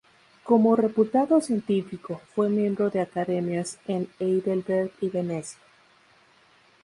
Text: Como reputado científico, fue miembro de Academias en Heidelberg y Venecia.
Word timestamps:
Como 0.45 0.75
reputado 0.75 1.41
científico, 1.41 2.21
fue 2.33 2.49
miembro 2.49 2.89
de 2.89 3.01
Academias 3.01 3.77
en 3.87 4.09
Heidelberg 4.19 4.91
y 4.99 5.09
Venecia. 5.09 5.59